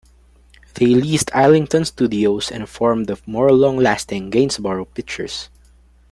They 0.73 0.87
leased 0.87 1.29
Islington 1.35 1.85
Studios 1.85 2.49
and 2.49 2.67
formed 2.67 3.05
the 3.05 3.21
more 3.27 3.51
long-lasting 3.51 4.31
Gainsborough 4.31 4.85
Pictures. 4.85 5.49